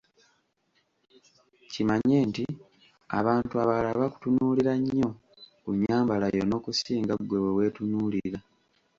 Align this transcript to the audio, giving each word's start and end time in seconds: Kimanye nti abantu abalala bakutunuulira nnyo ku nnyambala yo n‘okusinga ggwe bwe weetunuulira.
Kimanye 1.71 2.17
nti 2.29 2.45
abantu 3.19 3.53
abalala 3.63 3.99
bakutunuulira 4.03 4.73
nnyo 4.79 5.09
ku 5.63 5.69
nnyambala 5.75 6.25
yo 6.35 6.43
n‘okusinga 6.49 7.13
ggwe 7.19 7.37
bwe 7.43 7.51
weetunuulira. 7.57 8.39